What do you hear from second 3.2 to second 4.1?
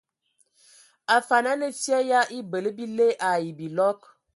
ai bilɔg.